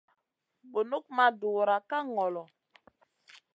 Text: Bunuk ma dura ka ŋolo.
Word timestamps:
Bunuk 0.71 1.05
ma 1.15 1.25
dura 1.39 1.77
ka 1.89 1.97
ŋolo. 2.13 2.43